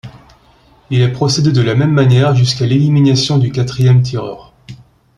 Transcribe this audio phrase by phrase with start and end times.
[0.89, 4.51] Il est procédé de la même manière jusqu'à l'élimination du quatrième tireur.